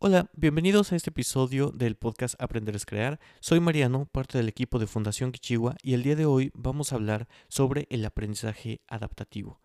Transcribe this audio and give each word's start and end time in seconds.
Hola, 0.00 0.30
bienvenidos 0.32 0.92
a 0.92 0.96
este 0.96 1.10
episodio 1.10 1.72
del 1.72 1.96
podcast 1.96 2.40
Aprender 2.40 2.76
es 2.76 2.86
Crear. 2.86 3.18
Soy 3.40 3.58
Mariano, 3.58 4.06
parte 4.06 4.38
del 4.38 4.48
equipo 4.48 4.78
de 4.78 4.86
Fundación 4.86 5.32
Kichiwa 5.32 5.74
y 5.82 5.94
el 5.94 6.04
día 6.04 6.14
de 6.14 6.24
hoy 6.24 6.52
vamos 6.54 6.92
a 6.92 6.94
hablar 6.94 7.26
sobre 7.48 7.88
el 7.90 8.04
aprendizaje 8.04 8.80
adaptativo. 8.86 9.60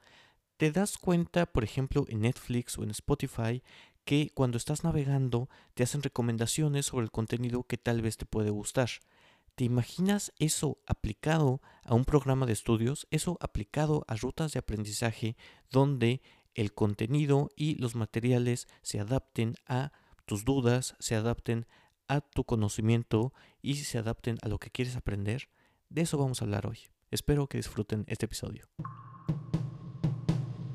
¿Te 0.58 0.72
das 0.72 0.98
cuenta, 0.98 1.46
por 1.46 1.64
ejemplo, 1.64 2.06
en 2.10 2.22
Netflix 2.22 2.80
o 2.80 2.84
en 2.84 2.90
Spotify, 2.90 3.62
que 4.06 4.32
cuando 4.34 4.58
estás 4.58 4.84
navegando 4.84 5.50
te 5.76 5.84
hacen 5.84 6.02
recomendaciones 6.02 6.88
sobre 6.88 7.04
el 7.04 7.12
contenido 7.12 7.66
que 7.66 7.78
tal 7.78 8.02
vez 8.02 8.18
te 8.18 8.26
puede 8.26 8.50
gustar? 8.50 8.90
¿Te 9.54 9.66
imaginas 9.66 10.34
eso 10.40 10.80
aplicado 10.88 11.62
a 11.84 11.94
un 11.94 12.06
programa 12.06 12.48
de 12.48 12.54
estudios? 12.54 13.06
Eso 13.12 13.38
aplicado 13.40 14.04
a 14.08 14.16
rutas 14.16 14.54
de 14.54 14.60
aprendizaje 14.60 15.38
donde 15.70 16.24
el 16.56 16.74
contenido 16.74 17.52
y 17.56 17.76
los 17.76 17.94
materiales 17.94 18.68
se 18.82 19.00
adapten 19.00 19.58
a 19.68 19.92
tus 20.26 20.46
dudas 20.46 20.96
se 21.00 21.16
adapten 21.16 21.66
a 22.08 22.22
tu 22.22 22.44
conocimiento 22.44 23.34
y 23.62 23.76
se 23.76 23.98
adapten 23.98 24.38
a 24.42 24.48
lo 24.48 24.60
que 24.60 24.70
quieres 24.70 24.96
aprender, 24.96 25.50
de 25.90 26.02
eso 26.02 26.18
vamos 26.18 26.42
a 26.42 26.46
hablar 26.46 26.68
hoy. 26.68 26.80
Espero 27.12 27.48
que 27.48 27.58
disfruten 27.58 28.06
este 28.08 28.26
episodio. 28.26 28.68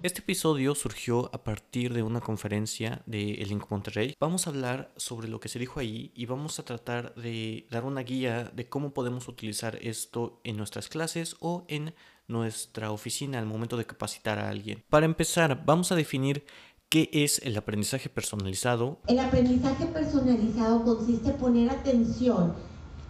Este 0.01 0.21
episodio 0.21 0.77
surgió 0.77 1.29
a 1.35 1.43
partir 1.43 1.93
de 1.93 2.05
una 2.05 2.21
conferencia 2.21 3.03
de 3.07 3.35
El 3.35 3.49
Link 3.49 3.65
Monterrey. 3.69 4.15
Vamos 4.21 4.47
a 4.47 4.51
hablar 4.51 4.93
sobre 4.97 5.27
lo 5.27 5.41
que 5.41 5.49
se 5.49 5.59
dijo 5.59 5.81
ahí 5.81 6.13
y 6.15 6.27
vamos 6.27 6.61
a 6.61 6.65
tratar 6.65 7.17
de 7.17 7.67
dar 7.69 7.85
una 7.85 8.03
guía 8.03 8.45
de 8.45 8.69
cómo 8.69 8.95
podemos 8.95 9.27
utilizar 9.27 9.77
esto 9.83 10.41
en 10.45 10.57
nuestras 10.57 10.89
clases 10.89 11.35
o 11.41 11.65
en 11.67 11.95
nuestra 12.29 12.93
oficina 12.93 13.41
al 13.41 13.47
momento 13.47 13.77
de 13.77 13.87
capacitar 13.87 14.39
a 14.39 14.49
alguien. 14.49 14.85
Para 14.89 15.07
empezar, 15.07 15.65
vamos 15.65 15.91
a 15.91 15.97
definir 15.97 16.45
¿Qué 16.91 17.11
es 17.13 17.43
el 17.45 17.55
aprendizaje 17.59 18.09
personalizado? 18.09 18.97
El 19.09 19.19
aprendizaje 19.19 19.85
personalizado 19.85 20.85
consiste 20.85 21.29
en 21.33 21.37
poner 21.37 21.69
atención 21.69 22.55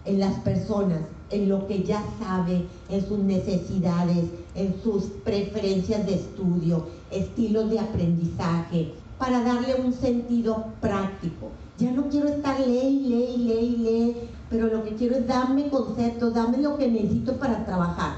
en 0.03 0.19
las 0.19 0.37
personas, 0.41 0.99
en 1.29 1.47
lo 1.47 1.65
que 1.65 1.83
ya 1.83 2.03
sabe, 2.19 2.65
en 2.89 3.07
sus 3.07 3.19
necesidades, 3.19 4.25
en 4.55 4.75
sus 4.83 5.05
preferencias 5.23 6.05
de 6.05 6.15
estudio, 6.15 6.89
estilos 7.09 7.69
de 7.69 7.79
aprendizaje, 7.79 8.91
para 9.17 9.41
darle 9.43 9.75
un 9.75 9.93
sentido 9.93 10.73
práctico. 10.81 11.51
Ya 11.77 11.91
no 11.91 12.09
quiero 12.09 12.27
estar 12.27 12.59
ley, 12.59 12.99
ley, 12.99 13.37
ley, 13.37 13.77
ley, 13.77 14.29
pero 14.49 14.67
lo 14.67 14.83
que 14.83 14.95
quiero 14.95 15.15
es 15.15 15.25
darme 15.25 15.69
conceptos, 15.69 16.33
dame 16.33 16.57
lo 16.57 16.77
que 16.77 16.89
necesito 16.89 17.37
para 17.37 17.65
trabajar, 17.65 18.17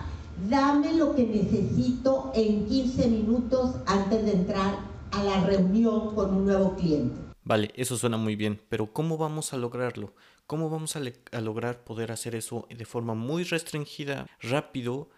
dame 0.49 0.95
lo 0.95 1.14
que 1.14 1.27
necesito 1.27 2.31
en 2.33 2.66
15 2.66 3.08
minutos 3.09 3.75
antes 3.86 4.25
de 4.25 4.31
entrar 4.31 4.91
a 5.12 5.23
la 5.23 5.44
reunión 5.44 6.14
con 6.16 6.34
un 6.36 6.45
nuevo 6.45 6.76
cliente. 6.76 7.20
Vale, 7.44 7.72
eso 7.76 7.98
suena 7.98 8.17
muy 8.17 8.36
bien, 8.36 8.62
pero 8.70 8.94
¿cómo 8.94 9.17
vamos 9.17 9.54
a 9.54 9.58
lograrlo? 9.58 10.14
¿Cómo 10.48 10.70
vamos 10.70 10.95
a, 10.95 11.40
lograr 11.40 11.84
poder 11.84 12.12
hacer 12.12 12.36
eso 12.36 12.67
de 12.70 12.86
forma 12.86 13.14
muy 13.14 13.44
restringida, 13.44 14.28
rápido 14.42 15.09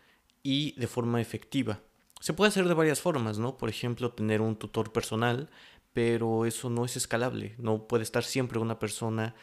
y 0.41 0.79
de 0.79 0.87
forma 0.87 1.21
efectiva? 1.21 1.81
Se 2.21 2.33
puede 2.33 2.49
hacer 2.49 2.67
de 2.67 2.73
varias 2.73 3.01
formas, 3.01 3.39
¿no? 3.39 3.57
Por 3.57 3.69
ejemplo, 3.69 4.11
tener 4.11 4.41
un 4.41 4.55
tutor 4.55 4.93
personal, 4.93 5.49
pero 5.91 6.45
eso 6.45 6.69
no 6.69 6.85
es 6.85 6.95
escalable. 6.95 7.55
No 7.57 7.87
puede 7.87 8.03
estar 8.03 8.23
siempre 8.23 8.59
una 8.59 8.79
persona 8.79 9.35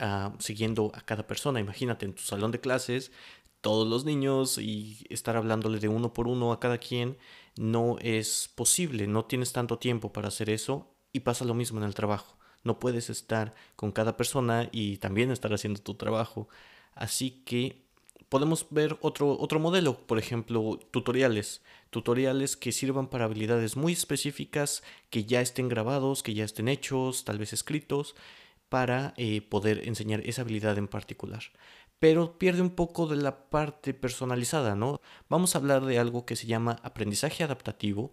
uh, 0.00 0.30
siguiendo 0.38 0.90
a 0.94 1.00
cada 1.00 1.26
persona. 1.26 1.60
Imagínate 1.60 2.04
en 2.04 2.14
tu 2.14 2.22
salón 2.22 2.50
de 2.50 2.60
clases 2.60 3.10
todos 3.60 3.88
los 3.88 4.04
niños 4.04 4.58
y 4.58 5.04
estar 5.08 5.36
hablándole 5.36 5.78
de 5.78 5.88
uno 5.88 6.12
por 6.12 6.28
uno 6.28 6.52
a 6.52 6.60
cada 6.60 6.78
quien 6.78 7.16
no 7.58 7.96
es 8.00 8.50
posible, 8.54 9.06
no 9.08 9.24
tienes 9.24 9.52
tanto 9.52 9.78
tiempo 9.78 10.12
para 10.12 10.28
hacer 10.28 10.48
eso 10.48 10.94
y 11.12 11.20
pasa 11.20 11.44
lo 11.44 11.54
mismo 11.54 11.78
en 11.78 11.84
el 11.84 11.94
trabajo. 11.94 12.38
No 12.62 12.78
puedes 12.78 13.10
estar 13.10 13.54
con 13.76 13.90
cada 13.92 14.16
persona 14.16 14.68
y 14.72 14.98
también 14.98 15.30
estar 15.30 15.52
haciendo 15.52 15.80
tu 15.80 15.94
trabajo. 15.94 16.48
Así 16.94 17.42
que 17.44 17.82
podemos 18.28 18.66
ver 18.70 18.96
otro, 19.00 19.36
otro 19.38 19.58
modelo, 19.58 20.06
por 20.06 20.18
ejemplo, 20.18 20.78
tutoriales. 20.92 21.62
Tutoriales 21.90 22.56
que 22.56 22.72
sirvan 22.72 23.08
para 23.08 23.24
habilidades 23.24 23.76
muy 23.76 23.92
específicas, 23.92 24.84
que 25.10 25.24
ya 25.24 25.40
estén 25.40 25.68
grabados, 25.68 26.22
que 26.22 26.34
ya 26.34 26.44
estén 26.44 26.68
hechos, 26.68 27.24
tal 27.24 27.38
vez 27.38 27.52
escritos, 27.52 28.14
para 28.68 29.14
eh, 29.16 29.40
poder 29.40 29.88
enseñar 29.88 30.20
esa 30.20 30.42
habilidad 30.42 30.78
en 30.78 30.88
particular 30.88 31.42
pero 31.98 32.38
pierde 32.38 32.62
un 32.62 32.70
poco 32.70 33.06
de 33.06 33.16
la 33.16 33.48
parte 33.50 33.94
personalizada, 33.94 34.74
¿no? 34.76 35.00
Vamos 35.28 35.54
a 35.54 35.58
hablar 35.58 35.84
de 35.84 35.98
algo 35.98 36.24
que 36.24 36.36
se 36.36 36.46
llama 36.46 36.78
aprendizaje 36.82 37.44
adaptativo, 37.44 38.10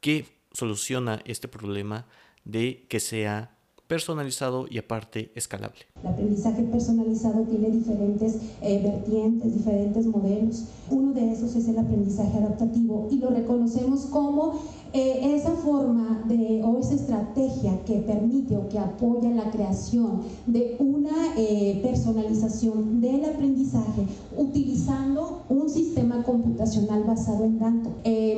que 0.00 0.26
soluciona 0.52 1.20
este 1.24 1.48
problema 1.48 2.06
de 2.44 2.86
que 2.88 3.00
sea 3.00 3.58
personalizado 3.88 4.66
y 4.68 4.78
aparte 4.78 5.32
escalable. 5.34 5.80
El 6.02 6.08
aprendizaje 6.08 6.62
personalizado 6.64 7.42
tiene 7.44 7.70
diferentes 7.70 8.36
eh, 8.60 8.80
vertientes, 8.82 9.56
diferentes 9.56 10.06
modelos. 10.06 10.64
Uno 10.90 11.14
de 11.14 11.32
esos 11.32 11.56
es 11.56 11.68
el 11.68 11.78
aprendizaje 11.78 12.36
adaptativo 12.36 13.08
y 13.10 13.16
lo 13.16 13.30
reconocemos 13.30 14.06
como 14.06 14.62
eh, 14.92 15.34
esa 15.34 15.50
forma 15.50 16.22
de, 16.26 16.62
o 16.64 16.78
esa 16.78 16.94
estrategia 16.94 17.82
que 17.84 17.98
permite 17.98 18.56
o 18.56 18.68
que 18.68 18.78
apoya 18.78 19.30
la 19.30 19.50
creación 19.50 20.22
de 20.46 20.76
una 20.78 21.34
eh, 21.36 21.80
personalización 21.82 23.00
del 23.00 23.24
aprendizaje 23.24 24.06
utilizando 24.36 25.42
un 25.48 25.68
sistema 25.68 26.22
computacional 26.22 27.04
basado 27.04 27.44
en 27.44 27.58
tanto 27.58 27.90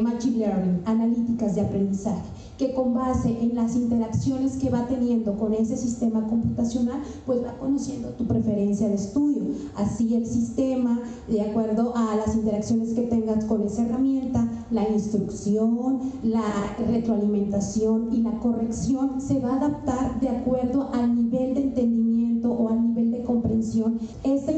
machine 0.03 0.39
learning, 0.39 0.83
analíticas 0.87 1.55
de 1.55 1.61
aprendizaje 1.61 2.23
que 2.61 2.75
con 2.75 2.93
base 2.93 3.31
en 3.41 3.55
las 3.55 3.75
interacciones 3.75 4.57
que 4.57 4.69
va 4.69 4.87
teniendo 4.87 5.39
con 5.39 5.55
ese 5.55 5.79
sistema 5.79 6.27
computacional, 6.27 7.01
pues 7.25 7.43
va 7.43 7.57
conociendo 7.59 8.11
tu 8.11 8.27
preferencia 8.27 8.87
de 8.87 8.97
estudio. 8.97 9.43
Así 9.77 10.15
el 10.15 10.27
sistema, 10.27 11.01
de 11.27 11.41
acuerdo 11.41 11.97
a 11.97 12.15
las 12.17 12.37
interacciones 12.37 12.93
que 12.93 13.01
tengas 13.03 13.47
con 13.47 13.63
esa 13.63 13.87
herramienta, 13.87 14.47
la 14.71 14.89
instrucción, 14.89 16.01
la 16.23 16.77
retroalimentación 16.91 18.11
y 18.13 18.23
la 18.23 18.39
corrección 18.39 19.21
se 19.21 19.41
va 19.41 19.55
a 19.55 19.57
adaptar 19.57 20.21
de 20.21 20.29
acuerdo 20.29 20.91
al 20.93 21.15
nivel 21.15 21.55
de 21.55 21.63
entendimiento 21.63 22.53
o 22.53 22.69
al 22.69 22.89
nivel 22.89 23.11
de 23.11 23.23
comprensión. 23.23 23.99
Esta 24.25 24.53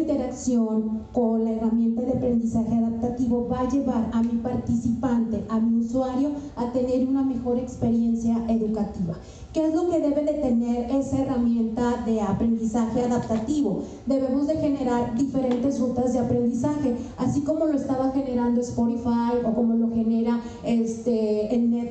con 1.12 1.44
la 1.44 1.52
herramienta 1.52 2.02
de 2.02 2.12
aprendizaje 2.12 2.74
adaptativo 2.74 3.48
va 3.48 3.60
a 3.60 3.68
llevar 3.68 4.08
a 4.12 4.22
mi 4.22 4.38
participante, 4.38 5.44
a 5.50 5.60
mi 5.60 5.84
usuario, 5.84 6.30
a 6.56 6.72
tener 6.72 7.06
una 7.06 7.22
mejor 7.22 7.58
experiencia 7.58 8.42
educativa. 8.48 9.18
¿Qué 9.52 9.66
es 9.66 9.74
lo 9.74 9.90
que 9.90 10.00
debe 10.00 10.24
de 10.24 10.32
tener 10.32 10.90
esa 10.90 11.18
herramienta 11.18 12.02
de 12.06 12.22
aprendizaje 12.22 13.02
adaptativo? 13.02 13.82
Debemos 14.06 14.46
de 14.46 14.56
generar 14.56 15.14
diferentes 15.14 15.78
rutas 15.78 16.14
de 16.14 16.20
aprendizaje, 16.20 16.96
así 17.18 17.42
como 17.42 17.66
lo 17.66 17.74
estaba 17.74 18.12
generando 18.12 18.62
Spotify 18.62 19.44
o 19.44 19.52
como 19.52 19.74
lo 19.74 19.90
genera 19.90 20.40
este, 20.64 21.50
Netflix 21.58 21.81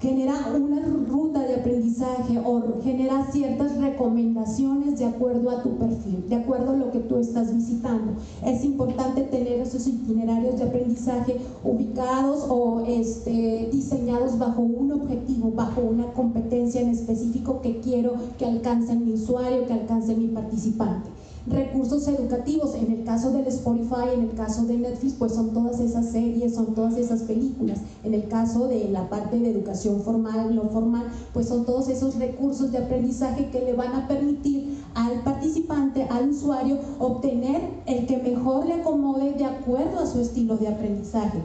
genera 0.00 0.34
una 0.54 0.80
ruta 1.08 1.40
de 1.40 1.56
aprendizaje 1.56 2.38
o 2.44 2.80
genera 2.82 3.26
ciertas 3.32 3.76
recomendaciones 3.78 4.98
de 4.98 5.06
acuerdo 5.06 5.50
a 5.50 5.62
tu 5.62 5.76
perfil, 5.76 6.28
de 6.28 6.36
acuerdo 6.36 6.70
a 6.70 6.76
lo 6.76 6.92
que 6.92 7.00
tú 7.00 7.16
estás 7.16 7.54
visitando. 7.54 8.12
Es 8.44 8.64
importante 8.64 9.22
tener 9.22 9.60
esos 9.60 9.86
itinerarios 9.88 10.58
de 10.58 10.64
aprendizaje 10.64 11.38
ubicados 11.64 12.46
o 12.48 12.84
este, 12.86 13.68
diseñados 13.72 14.38
bajo 14.38 14.62
un 14.62 14.92
objetivo, 14.92 15.50
bajo 15.50 15.80
una 15.80 16.06
competencia 16.12 16.80
en 16.80 16.90
específico 16.90 17.60
que 17.60 17.80
quiero 17.80 18.14
que 18.38 18.46
alcance 18.46 18.94
mi 18.94 19.12
usuario, 19.14 19.66
que 19.66 19.72
alcance 19.72 20.14
mi 20.14 20.28
participante 20.28 21.08
recursos 21.50 22.06
educativos. 22.08 22.74
En 22.74 22.92
el 22.92 23.04
caso 23.04 23.30
del 23.30 23.46
Spotify, 23.46 24.14
en 24.14 24.22
el 24.22 24.34
caso 24.34 24.64
de 24.64 24.76
Netflix, 24.78 25.14
pues 25.14 25.34
son 25.34 25.52
todas 25.52 25.80
esas 25.80 26.10
series, 26.10 26.54
son 26.54 26.74
todas 26.74 26.96
esas 26.96 27.22
películas. 27.22 27.80
En 28.04 28.14
el 28.14 28.28
caso 28.28 28.68
de 28.68 28.88
la 28.88 29.08
parte 29.08 29.38
de 29.38 29.50
educación 29.50 30.00
formal, 30.02 30.54
no 30.54 30.64
formal, 30.70 31.04
pues 31.32 31.48
son 31.48 31.64
todos 31.64 31.88
esos 31.88 32.16
recursos 32.16 32.72
de 32.72 32.78
aprendizaje 32.78 33.50
que 33.50 33.60
le 33.60 33.74
van 33.74 33.94
a 33.94 34.08
permitir 34.08 34.78
al 34.94 35.22
participante, 35.22 36.06
al 36.10 36.30
usuario, 36.30 36.78
obtener 36.98 37.60
el 37.86 38.06
que 38.06 38.18
mejor 38.18 38.66
le 38.66 38.74
acomode 38.74 39.32
de 39.32 39.44
acuerdo 39.44 40.00
a 40.00 40.06
su 40.06 40.20
estilo 40.20 40.56
de 40.56 40.68
aprendizaje 40.68 41.38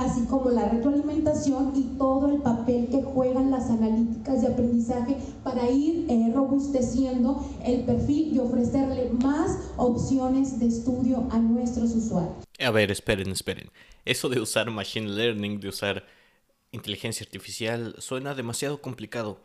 así 0.00 0.24
como 0.26 0.50
la 0.50 0.68
retroalimentación 0.68 1.72
y 1.76 1.98
todo 1.98 2.34
el 2.34 2.40
papel 2.40 2.88
que 2.90 3.02
juegan 3.02 3.50
las 3.50 3.68
analíticas 3.68 4.40
de 4.40 4.48
aprendizaje 4.48 5.16
para 5.44 5.70
ir 5.70 6.06
eh, 6.08 6.32
robusteciendo 6.34 7.44
el 7.64 7.84
perfil 7.84 8.34
y 8.34 8.38
ofrecerle 8.38 9.10
más 9.22 9.72
opciones 9.76 10.58
de 10.58 10.66
estudio 10.66 11.28
a 11.30 11.38
nuestros 11.38 11.90
usuarios. 11.90 12.44
A 12.58 12.70
ver, 12.70 12.90
esperen, 12.90 13.30
esperen. 13.30 13.70
Eso 14.06 14.30
de 14.30 14.40
usar 14.40 14.70
machine 14.70 15.10
learning, 15.10 15.60
de 15.60 15.68
usar 15.68 16.06
inteligencia 16.72 17.24
artificial, 17.24 17.94
suena 17.98 18.34
demasiado 18.34 18.80
complicado. 18.80 19.42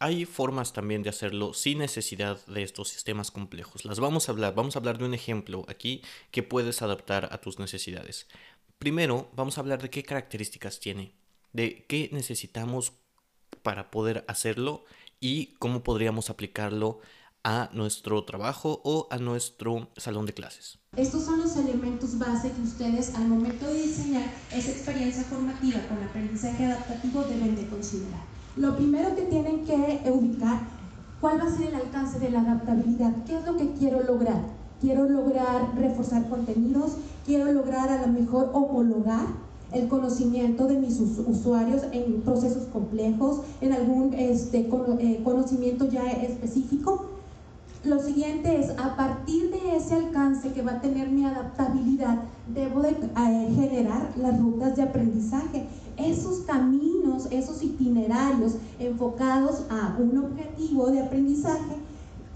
Hay 0.00 0.24
formas 0.24 0.72
también 0.72 1.04
de 1.04 1.10
hacerlo 1.10 1.54
sin 1.54 1.78
necesidad 1.78 2.44
de 2.46 2.64
estos 2.64 2.88
sistemas 2.88 3.30
complejos. 3.30 3.84
Las 3.84 4.00
vamos 4.00 4.28
a 4.28 4.32
hablar, 4.32 4.54
vamos 4.54 4.74
a 4.74 4.80
hablar 4.80 4.98
de 4.98 5.04
un 5.04 5.14
ejemplo 5.14 5.64
aquí 5.68 6.02
que 6.32 6.42
puedes 6.42 6.82
adaptar 6.82 7.28
a 7.30 7.40
tus 7.40 7.60
necesidades. 7.60 8.26
Primero, 8.82 9.28
vamos 9.36 9.56
a 9.56 9.60
hablar 9.60 9.80
de 9.80 9.90
qué 9.90 10.02
características 10.02 10.80
tiene, 10.80 11.14
de 11.52 11.86
qué 11.88 12.10
necesitamos 12.10 12.92
para 13.62 13.92
poder 13.92 14.24
hacerlo 14.26 14.82
y 15.20 15.54
cómo 15.60 15.84
podríamos 15.84 16.30
aplicarlo 16.30 16.98
a 17.44 17.70
nuestro 17.72 18.24
trabajo 18.24 18.80
o 18.82 19.06
a 19.12 19.18
nuestro 19.18 19.88
salón 19.96 20.26
de 20.26 20.34
clases. 20.34 20.80
Estos 20.96 21.24
son 21.24 21.38
los 21.38 21.56
elementos 21.56 22.18
base 22.18 22.50
que 22.50 22.60
ustedes 22.60 23.14
al 23.14 23.28
momento 23.28 23.68
de 23.68 23.82
diseñar 23.82 24.24
esa 24.50 24.72
experiencia 24.72 25.22
formativa 25.22 25.78
con 25.86 26.02
aprendizaje 26.02 26.66
adaptativo 26.66 27.22
deben 27.22 27.54
de 27.54 27.68
considerar. 27.68 28.24
Lo 28.56 28.74
primero 28.74 29.14
que 29.14 29.22
tienen 29.22 29.64
que 29.64 30.10
ubicar, 30.10 30.58
¿cuál 31.20 31.38
va 31.38 31.44
a 31.44 31.56
ser 31.56 31.68
el 31.68 31.76
alcance 31.76 32.18
de 32.18 32.30
la 32.30 32.40
adaptabilidad? 32.40 33.12
¿Qué 33.26 33.38
es 33.38 33.44
lo 33.44 33.56
que 33.56 33.74
quiero 33.74 34.02
lograr? 34.02 34.42
Quiero 34.80 35.08
lograr 35.08 35.72
reforzar 35.76 36.28
contenidos, 36.28 36.96
quiero 37.24 37.52
lograr 37.52 37.88
a 37.88 38.06
lo 38.06 38.12
mejor 38.12 38.50
homologar 38.52 39.26
el 39.72 39.88
conocimiento 39.88 40.66
de 40.66 40.78
mis 40.78 41.00
usuarios 41.00 41.82
en 41.92 42.20
procesos 42.22 42.64
complejos, 42.64 43.40
en 43.60 43.72
algún 43.72 44.12
este, 44.14 44.68
eh, 44.98 45.20
conocimiento 45.24 45.88
ya 45.88 46.10
específico. 46.10 47.06
Lo 47.84 48.00
siguiente 48.00 48.60
es, 48.60 48.70
a 48.78 48.94
partir 48.96 49.50
de 49.50 49.76
ese 49.76 49.94
alcance 49.94 50.52
que 50.52 50.62
va 50.62 50.72
a 50.72 50.80
tener 50.80 51.10
mi 51.10 51.24
adaptabilidad, 51.24 52.22
debo 52.54 52.82
de 52.82 52.90
eh, 52.90 53.52
generar 53.54 54.12
las 54.16 54.38
rutas 54.40 54.76
de 54.76 54.82
aprendizaje, 54.82 55.66
esos 55.96 56.40
caminos, 56.40 57.26
esos 57.30 57.62
itinerarios 57.62 58.56
enfocados 58.78 59.64
a 59.68 59.96
un 59.98 60.16
objetivo 60.18 60.90
de 60.90 61.00
aprendizaje, 61.00 61.76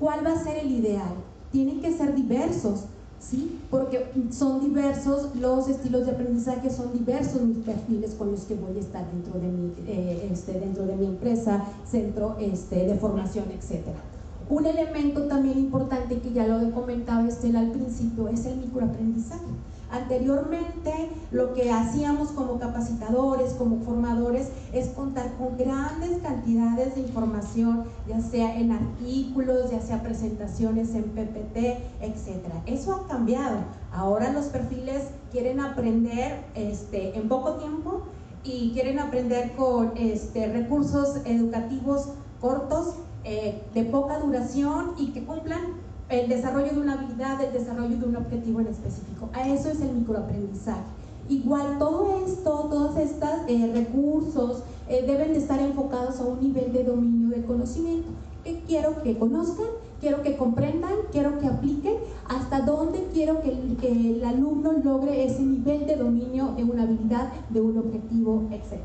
¿cuál 0.01 0.27
va 0.27 0.33
a 0.33 0.43
ser 0.43 0.57
el 0.57 0.73
ideal? 0.73 1.15
Tienen 1.53 1.81
que 1.81 1.93
ser 1.93 2.15
diversos, 2.15 2.87
¿sí? 3.21 3.61
Porque 3.71 4.11
son 4.31 4.61
diversos 4.61 5.35
los 5.37 5.69
estilos 5.69 6.07
de 6.07 6.13
aprendizaje, 6.13 6.71
son 6.71 6.93
diversos 6.93 7.43
mis 7.43 7.59
perfiles 7.59 8.15
con 8.15 8.31
los 8.31 8.43
que 8.43 8.55
voy 8.55 8.77
a 8.77 8.81
estar 8.81 9.05
dentro 9.11 9.41
de 9.41 9.49
mi, 9.49 9.73
eh, 9.87 10.29
este, 10.33 10.53
dentro 10.53 10.85
de 10.87 10.97
mi 10.97 11.07
empresa, 11.07 11.65
centro 11.85 12.37
este, 12.41 12.87
de 12.87 12.95
formación, 12.97 13.47
etcétera. 13.51 13.99
Un 14.49 14.65
elemento 14.65 15.27
también 15.27 15.59
importante 15.59 16.21
que 16.21 16.33
ya 16.33 16.47
lo 16.47 16.61
he 16.61 16.71
comentado 16.71 17.27
Estela 17.27 17.61
al 17.61 17.73
principio 17.73 18.29
es 18.29 18.47
el 18.47 18.59
microaprendizaje. 18.59 19.45
Anteriormente 19.91 21.11
lo 21.33 21.53
que 21.53 21.73
hacíamos 21.73 22.29
como 22.31 22.59
capacitadores, 22.61 23.55
como 23.55 23.81
formadores, 23.81 24.51
es 24.73 24.89
contar 24.89 25.33
con 25.37 25.57
grandes 25.57 26.19
cantidades 26.23 26.95
de 26.95 27.01
información, 27.03 27.85
ya 28.07 28.21
sea 28.21 28.57
en 28.57 28.71
artículos, 28.71 29.71
ya 29.73 29.81
sea 29.81 30.03
presentaciones 30.03 30.95
en 30.95 31.05
PPT, 31.05 31.57
etc. 32.03 32.45
Eso 32.67 32.95
ha 32.95 33.09
cambiado. 33.09 33.59
Ahora 33.93 34.33
los 34.33 34.47
perfiles 34.47 35.09
quieren 35.33 35.59
aprender 35.59 36.45
este, 36.55 37.19
en 37.19 37.29
poco 37.29 37.55
tiempo 37.55 38.03
y 38.45 38.71
quieren 38.75 39.01
aprender 39.01 39.57
con 39.57 39.93
este, 39.97 40.53
recursos 40.53 41.21
educativos 41.25 42.11
cortos 42.41 42.95
eh, 43.29 43.61
de 43.75 43.83
poca 43.83 44.21
duración 44.21 44.93
y 44.99 45.09
que 45.09 45.25
cumplan 45.25 45.59
el 46.09 46.29
desarrollo 46.29 46.73
de 46.73 46.79
una 46.79 46.93
habilidad, 46.93 47.43
el 47.43 47.53
desarrollo 47.53 47.97
de 47.97 48.07
un 48.07 48.15
objetivo 48.15 48.61
en 48.61 48.69
específico. 48.69 49.29
A 49.33 49.49
eso 49.49 49.69
es 49.69 49.81
el 49.81 49.93
microaprendizaje. 49.95 50.85
Igual 51.29 51.77
todo 51.81 52.25
esto, 52.25 52.69
todos 52.71 52.97
estos 52.97 53.31
eh, 53.49 53.73
recursos 53.75 54.63
eh, 54.89 55.03
deben 55.05 55.33
de 55.33 55.41
estar 55.41 55.61
enfocados 55.61 56.21
a 56.21 56.25
un 56.25 56.41
nivel 56.41 56.73
de 56.73 56.85
dominio 56.85 57.31
del 57.31 57.45
conocimiento. 57.45 58.11
Que 58.45 58.61
quiero 58.61 59.03
que 59.03 59.19
conozcan, 59.19 59.67
quiero 60.01 60.23
que 60.23 60.37
comprendan, 60.37 60.95
quiero 61.11 61.41
que 61.41 61.49
apliquen, 61.49 61.95
hasta 62.29 62.61
dónde 62.61 63.09
quiero 63.13 63.41
que 63.41 63.51
el 63.89 64.25
alumno 64.25 64.71
logre 64.85 65.27
ese 65.27 65.43
nivel 65.43 65.85
de 65.85 65.97
dominio 65.97 66.53
de 66.57 66.63
una 66.63 66.85
habilidad, 66.85 67.33
de 67.51 67.61
un 67.61 67.77
objetivo, 67.77 68.45
etc. 68.53 68.79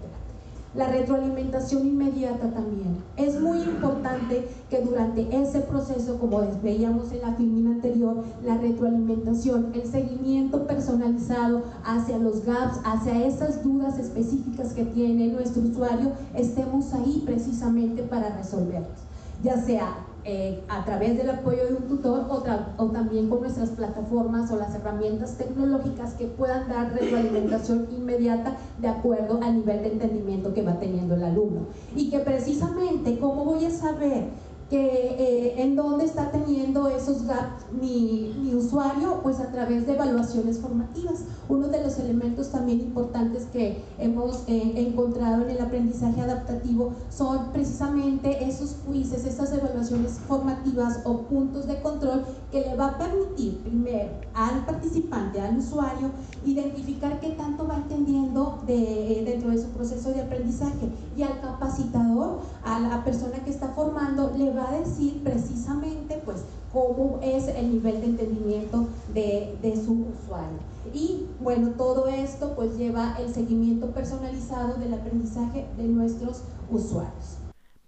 La 0.74 0.88
retroalimentación 0.88 1.86
inmediata 1.86 2.50
también. 2.50 3.04
Es 3.18 3.42
muy 3.42 3.58
importante 3.60 4.48
que 4.70 4.80
durante 4.80 5.28
ese 5.36 5.60
proceso, 5.60 6.18
como 6.18 6.40
veíamos 6.64 7.12
en 7.12 7.20
la 7.20 7.34
filmina 7.34 7.72
anterior, 7.72 8.24
la 8.46 8.58
retroalimentación, 8.58 9.72
el 9.74 9.86
seguimiento 9.86 10.66
personalizado 10.66 11.64
hacia 11.84 12.18
los 12.20 12.46
gaps, 12.46 12.80
hacia 12.86 13.26
esas 13.26 13.62
dudas 13.66 14.00
específicas 14.00 14.72
que 14.72 14.86
tiene 14.86 15.28
nuestro 15.28 15.62
usuario, 15.62 16.14
estemos 16.34 16.94
ahí 16.94 17.22
precisamente 17.26 18.04
para 18.04 18.38
resolverlas. 18.38 19.11
Ya 19.44 19.58
sea 19.58 20.06
eh, 20.24 20.64
a 20.70 20.86
través 20.86 21.18
del 21.18 21.32
apoyo 21.32 21.66
de 21.66 21.74
un 21.74 21.88
tutor 21.88 22.28
o, 22.30 22.44
o, 22.78 22.86
también 22.92 23.28
con 23.28 23.42
nuestras 23.42 23.72
plataformas 23.72 24.52
o 24.52 24.56
las 24.56 24.76
herramientas 24.76 25.36
tecnológicas 25.36 26.14
que 26.14 26.28
puedan 26.28 26.70
dar 26.70 26.94
retroalimentación 26.94 27.88
inmediata 27.92 28.56
de 28.78 28.88
acuerdo 28.88 29.40
al 29.42 29.56
nivel 29.56 29.82
de 29.82 29.94
entendimiento 29.94 30.54
que 30.54 30.62
va 30.62 30.80
teniendo 30.80 31.16
el 31.16 31.24
alumno. 31.24 31.62
Y 31.96 32.12
que 32.12 32.20
precisamente, 32.20 33.18
¿cómo 33.18 33.46
voy 33.46 33.66
a 33.66 33.72
saber 33.72 34.26
que 34.72 34.78
eh, 34.80 35.62
en 35.62 35.76
dónde 35.76 36.06
está 36.06 36.32
teniendo 36.32 36.88
esos 36.88 37.28
gaps 37.28 37.66
mi, 37.74 38.34
mi, 38.42 38.56
usuario, 38.56 39.20
pues 39.22 39.42
a 39.42 39.52
través 39.52 39.86
de 39.86 39.96
evaluaciones 39.96 40.60
formativas. 40.60 41.26
Uno 41.50 41.68
de 41.68 41.84
los 41.84 42.00
elementos 42.00 42.52
también 42.52 42.80
importantes 42.80 43.48
que 43.52 43.84
hemos 44.00 44.44
eh, 44.48 44.74
encontrado 44.78 45.44
en 45.44 45.50
el 45.50 45.62
aprendizaje 45.62 46.22
adaptativo 46.22 46.94
son 47.10 47.52
precisamente 47.52 48.46
esos 48.46 48.78
quizzes, 48.88 49.26
esas 49.26 49.52
evaluaciones 49.52 50.20
formativas 50.26 51.02
o 51.04 51.24
puntos 51.24 51.68
de 51.68 51.82
control 51.82 52.24
que 52.50 52.62
le 52.62 52.76
va 52.78 52.88
a 52.88 52.98
permitir 52.98 53.58
primero 53.64 54.10
al 54.34 54.66
participante, 54.66 55.42
al 55.42 55.58
usuario, 55.58 56.12
identificar 56.46 57.20
qué 57.20 57.32
tanto 57.32 57.68
va 57.68 57.76
entendiendo 57.76 58.60
de, 58.66 59.24
dentro 59.26 59.50
de 59.50 59.62
su 59.62 59.68
proceso 59.72 60.14
de 60.14 60.22
aprendizaje 60.22 60.90
y 61.18 61.24
al 61.24 61.42
capacitador, 61.42 62.40
a 62.64 62.80
la 62.80 63.04
persona 63.04 63.44
que 63.44 63.50
está 63.50 63.68
formando, 63.70 64.32
le 64.38 64.54
va 64.54 64.61
a 64.62 64.80
decir 64.80 65.22
precisamente 65.24 66.22
pues 66.26 66.44
cómo 66.72 67.20
es 67.24 67.48
el 67.48 67.72
nivel 67.72 68.00
de 68.02 68.08
entendimiento 68.08 68.88
de, 69.14 69.58
de, 69.62 69.76
su 69.76 70.08
usuario. 70.14 70.60
Y 70.94 71.26
bueno, 71.40 71.72
todo 71.78 72.08
esto 72.08 72.56
pues 72.56 72.78
lleva 72.78 73.18
el 73.20 73.34
seguimiento 73.34 73.92
personalizado 73.92 74.76
del 74.76 74.94
aprendizaje 74.94 75.68
de 75.78 75.84
nuestros 75.84 76.44
usuarios. 76.70 77.38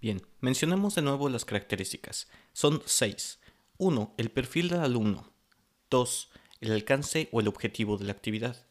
Bien, 0.00 0.20
mencionemos 0.40 0.94
de 0.94 1.02
nuevo 1.02 1.28
las 1.28 1.44
características. 1.44 2.28
Son 2.52 2.82
seis. 2.84 3.38
1. 3.78 4.14
El 4.18 4.30
perfil 4.30 4.68
del 4.68 4.80
alumno. 4.80 5.32
2. 5.90 6.30
El 6.60 6.72
alcance 6.72 7.28
o 7.32 7.40
el 7.40 7.48
objetivo 7.48 7.96
de 7.96 8.04
la 8.04 8.12
actividad. 8.12 8.66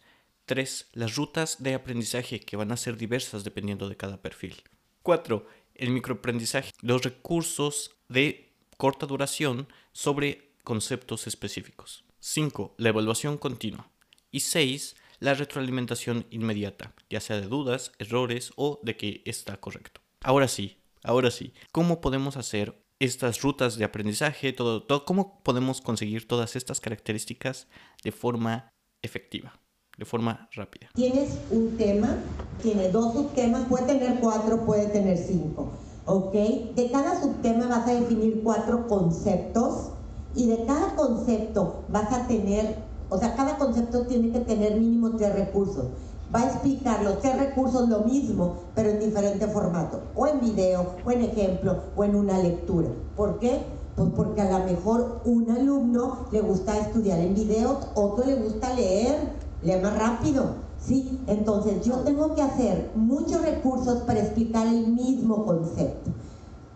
3. 0.45 0.89
Las 0.93 1.15
rutas 1.15 1.63
de 1.63 1.73
aprendizaje 1.73 2.39
que 2.39 2.55
van 2.55 2.71
a 2.71 2.77
ser 2.77 2.97
diversas 2.97 3.43
dependiendo 3.43 3.89
de 3.89 3.97
cada 3.97 4.21
perfil. 4.21 4.61
4 5.01 5.45
el 5.75 5.89
microaprendizaje, 5.89 6.71
los 6.81 7.03
recursos 7.03 7.91
de 8.09 8.53
corta 8.77 9.05
duración 9.05 9.67
sobre 9.91 10.53
conceptos 10.63 11.27
específicos. 11.27 12.05
5. 12.19 12.75
La 12.77 12.89
evaluación 12.89 13.37
continua. 13.37 13.89
Y 14.31 14.41
6. 14.41 14.95
La 15.19 15.33
retroalimentación 15.33 16.25
inmediata, 16.31 16.93
ya 17.09 17.21
sea 17.21 17.39
de 17.39 17.47
dudas, 17.47 17.93
errores 17.99 18.51
o 18.55 18.79
de 18.83 18.97
que 18.97 19.21
está 19.25 19.57
correcto. 19.57 20.01
Ahora 20.21 20.47
sí, 20.47 20.77
ahora 21.03 21.31
sí, 21.31 21.53
¿cómo 21.71 22.01
podemos 22.01 22.35
hacer 22.35 22.81
estas 22.99 23.41
rutas 23.41 23.77
de 23.77 23.85
aprendizaje, 23.85 24.53
todo, 24.53 24.83
todo, 24.83 25.05
cómo 25.05 25.41
podemos 25.43 25.81
conseguir 25.81 26.27
todas 26.27 26.55
estas 26.55 26.81
características 26.81 27.67
de 28.03 28.11
forma 28.11 28.69
efectiva? 29.01 29.59
De 29.97 30.05
forma 30.05 30.47
rápida. 30.53 30.87
Tienes 30.93 31.37
un 31.51 31.77
tema, 31.77 32.17
tiene 32.61 32.89
dos 32.89 33.13
subtemas, 33.13 33.65
puede 33.67 33.85
tener 33.85 34.19
cuatro, 34.19 34.65
puede 34.65 34.87
tener 34.87 35.17
cinco, 35.17 35.67
¿ok? 36.05 36.33
De 36.75 36.89
cada 36.91 37.21
subtema 37.21 37.67
vas 37.67 37.87
a 37.87 37.93
definir 37.93 38.41
cuatro 38.43 38.87
conceptos 38.87 39.91
y 40.35 40.47
de 40.47 40.65
cada 40.65 40.95
concepto 40.95 41.83
vas 41.89 42.11
a 42.11 42.27
tener, 42.27 42.77
o 43.09 43.17
sea, 43.17 43.35
cada 43.35 43.57
concepto 43.57 44.07
tiene 44.07 44.31
que 44.31 44.39
tener 44.39 44.79
mínimo 44.79 45.11
tres 45.15 45.33
recursos. 45.33 45.85
Va 46.33 46.41
a 46.41 46.45
explicar 46.45 47.03
los 47.03 47.19
tres 47.19 47.37
recursos 47.37 47.87
lo 47.87 47.99
mismo, 47.99 48.55
pero 48.73 48.89
en 48.89 48.99
diferente 48.99 49.45
formato, 49.47 50.01
o 50.15 50.25
en 50.25 50.39
video, 50.39 50.95
o 51.05 51.11
en 51.11 51.21
ejemplo, 51.21 51.83
o 51.95 52.03
en 52.03 52.15
una 52.15 52.39
lectura. 52.39 52.89
¿Por 53.15 53.37
qué? 53.37 53.61
Pues 53.95 54.09
porque 54.15 54.41
a 54.41 54.57
lo 54.57 54.65
mejor 54.65 55.21
un 55.25 55.51
alumno 55.51 56.25
le 56.31 56.41
gusta 56.41 56.79
estudiar 56.79 57.19
en 57.19 57.35
video, 57.35 57.79
otro 57.93 58.25
le 58.25 58.33
gusta 58.37 58.73
leer, 58.73 59.43
lee 59.63 59.81
más 59.81 59.97
rápido. 59.97 60.55
Sí, 60.79 61.19
entonces 61.27 61.85
yo 61.85 61.99
tengo 61.99 62.35
que 62.35 62.41
hacer 62.41 62.91
muchos 62.95 63.41
recursos 63.41 64.03
para 64.03 64.19
explicar 64.19 64.67
el 64.67 64.87
mismo 64.87 65.45
concepto. 65.45 66.11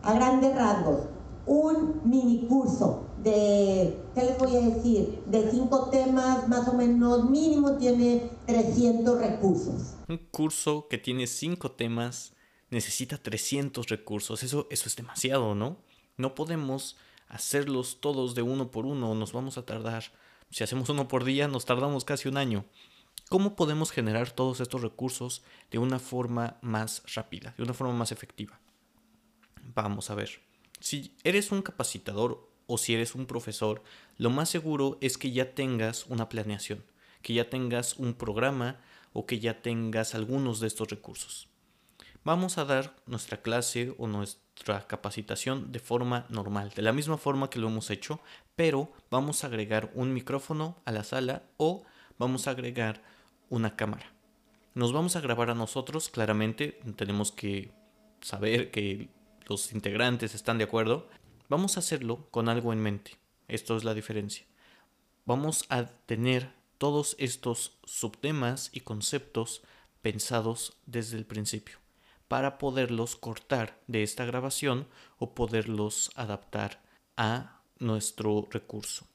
A 0.01 0.13
grandes 0.13 0.55
rasgos, 0.55 1.01
un 1.45 2.01
mini 2.05 2.47
curso 2.47 3.03
de, 3.23 3.97
¿qué 4.15 4.23
les 4.23 4.37
voy 4.37 4.55
a 4.55 4.61
decir? 4.61 5.23
De 5.25 5.51
cinco 5.51 5.89
temas, 5.89 6.47
más 6.47 6.67
o 6.69 6.73
menos 6.73 7.29
mínimo, 7.29 7.73
tiene 7.73 8.29
300 8.45 9.19
recursos. 9.19 9.95
Un 10.07 10.19
curso 10.31 10.87
que 10.89 10.97
tiene 10.97 11.27
cinco 11.27 11.71
temas 11.71 12.33
necesita 12.69 13.17
300 13.17 13.87
recursos. 13.87 14.43
Eso, 14.43 14.67
eso 14.69 14.87
es 14.87 14.95
demasiado, 14.95 15.55
¿no? 15.55 15.77
No 16.15 16.35
podemos 16.35 16.95
hacerlos 17.27 17.99
todos 17.99 18.35
de 18.35 18.41
uno 18.41 18.71
por 18.71 18.85
uno, 18.85 19.13
nos 19.15 19.33
vamos 19.33 19.57
a 19.57 19.65
tardar 19.65 20.03
si 20.49 20.63
hacemos 20.63 20.89
uno 20.89 21.07
por 21.07 21.23
día, 21.23 21.47
nos 21.47 21.65
tardamos 21.65 22.05
casi 22.05 22.27
un 22.27 22.37
año. 22.37 22.65
¿Cómo 23.29 23.55
podemos 23.55 23.91
generar 23.91 24.31
todos 24.31 24.61
estos 24.61 24.81
recursos 24.81 25.43
de 25.69 25.79
una 25.79 25.99
forma 25.99 26.57
más 26.61 27.03
rápida, 27.13 27.53
de 27.57 27.63
una 27.63 27.73
forma 27.73 27.93
más 27.93 28.11
efectiva? 28.11 28.59
Vamos 29.75 30.09
a 30.09 30.15
ver. 30.15 30.41
Si 30.79 31.13
eres 31.23 31.51
un 31.51 31.61
capacitador 31.61 32.49
o 32.67 32.77
si 32.77 32.93
eres 32.93 33.15
un 33.15 33.25
profesor, 33.25 33.83
lo 34.17 34.29
más 34.29 34.49
seguro 34.49 34.97
es 35.01 35.17
que 35.17 35.31
ya 35.31 35.53
tengas 35.53 36.05
una 36.05 36.29
planeación, 36.29 36.85
que 37.21 37.33
ya 37.33 37.49
tengas 37.49 37.97
un 37.97 38.13
programa 38.13 38.79
o 39.11 39.25
que 39.25 39.39
ya 39.39 39.61
tengas 39.61 40.15
algunos 40.15 40.59
de 40.59 40.67
estos 40.67 40.89
recursos. 40.89 41.49
Vamos 42.23 42.57
a 42.57 42.65
dar 42.65 42.95
nuestra 43.05 43.41
clase 43.41 43.93
o 43.97 44.07
nuestra 44.07 44.46
capacitación 44.87 45.71
de 45.71 45.79
forma 45.79 46.25
normal, 46.29 46.71
de 46.75 46.81
la 46.81 46.93
misma 46.93 47.17
forma 47.17 47.49
que 47.49 47.59
lo 47.59 47.67
hemos 47.67 47.89
hecho, 47.89 48.19
pero 48.55 48.91
vamos 49.09 49.43
a 49.43 49.47
agregar 49.47 49.91
un 49.93 50.13
micrófono 50.13 50.77
a 50.85 50.91
la 50.91 51.03
sala 51.03 51.43
o 51.57 51.83
vamos 52.17 52.47
a 52.47 52.51
agregar 52.51 53.01
una 53.49 53.75
cámara. 53.75 54.11
Nos 54.73 54.93
vamos 54.93 55.15
a 55.15 55.21
grabar 55.21 55.49
a 55.49 55.55
nosotros, 55.55 56.09
claramente 56.09 56.79
tenemos 56.95 57.31
que 57.31 57.71
saber 58.21 58.71
que 58.71 59.09
los 59.47 59.71
integrantes 59.71 60.35
están 60.35 60.57
de 60.57 60.65
acuerdo. 60.65 61.07
Vamos 61.49 61.77
a 61.77 61.79
hacerlo 61.79 62.27
con 62.31 62.49
algo 62.49 62.73
en 62.73 62.79
mente. 62.79 63.17
Esto 63.47 63.77
es 63.77 63.83
la 63.83 63.93
diferencia. 63.93 64.45
Vamos 65.25 65.65
a 65.69 65.85
tener 65.85 66.53
todos 66.77 67.15
estos 67.19 67.77
subtemas 67.85 68.69
y 68.73 68.81
conceptos 68.81 69.61
pensados 70.01 70.77
desde 70.85 71.17
el 71.17 71.25
principio 71.25 71.79
para 72.27 72.57
poderlos 72.57 73.15
cortar 73.15 73.79
de 73.87 74.03
esta 74.03 74.25
grabación 74.25 74.87
o 75.17 75.33
poderlos 75.33 76.11
adaptar 76.15 76.81
a 77.15 77.61
nuestro 77.79 78.47
recurso. 78.51 79.05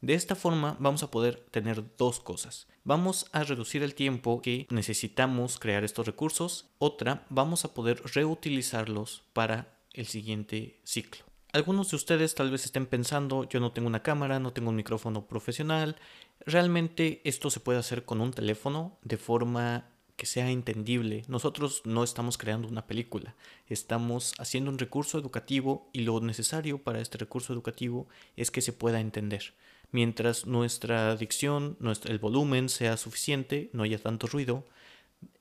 De 0.00 0.14
esta 0.14 0.34
forma 0.34 0.76
vamos 0.78 1.02
a 1.02 1.10
poder 1.10 1.46
tener 1.50 1.82
dos 1.96 2.20
cosas. 2.20 2.68
Vamos 2.84 3.26
a 3.32 3.42
reducir 3.42 3.82
el 3.82 3.94
tiempo 3.94 4.40
que 4.42 4.66
necesitamos 4.70 5.58
crear 5.58 5.84
estos 5.84 6.06
recursos. 6.06 6.70
Otra, 6.78 7.26
vamos 7.30 7.64
a 7.64 7.74
poder 7.74 8.02
reutilizarlos 8.14 9.24
para 9.32 9.78
el 9.92 10.06
siguiente 10.06 10.80
ciclo. 10.84 11.24
Algunos 11.52 11.90
de 11.90 11.96
ustedes 11.96 12.34
tal 12.34 12.50
vez 12.50 12.66
estén 12.66 12.86
pensando, 12.86 13.48
yo 13.48 13.60
no 13.60 13.72
tengo 13.72 13.88
una 13.88 14.02
cámara, 14.02 14.38
no 14.38 14.52
tengo 14.52 14.68
un 14.68 14.76
micrófono 14.76 15.26
profesional. 15.26 15.96
Realmente 16.40 17.22
esto 17.24 17.50
se 17.50 17.60
puede 17.60 17.78
hacer 17.78 18.04
con 18.04 18.20
un 18.20 18.32
teléfono 18.32 18.98
de 19.02 19.16
forma 19.16 19.86
que 20.16 20.26
sea 20.26 20.50
entendible. 20.50 21.24
Nosotros 21.28 21.82
no 21.84 22.02
estamos 22.02 22.38
creando 22.38 22.68
una 22.68 22.86
película, 22.86 23.34
estamos 23.68 24.34
haciendo 24.38 24.70
un 24.70 24.78
recurso 24.78 25.18
educativo 25.18 25.88
y 25.92 26.00
lo 26.00 26.20
necesario 26.20 26.82
para 26.82 27.00
este 27.00 27.18
recurso 27.18 27.52
educativo 27.52 28.08
es 28.36 28.50
que 28.50 28.62
se 28.62 28.72
pueda 28.72 29.00
entender. 29.00 29.54
Mientras 29.92 30.46
nuestra 30.46 31.14
dicción, 31.16 31.76
nuestro, 31.78 32.10
el 32.10 32.18
volumen 32.18 32.68
sea 32.68 32.96
suficiente, 32.96 33.70
no 33.72 33.84
haya 33.84 33.98
tanto 33.98 34.26
ruido, 34.26 34.64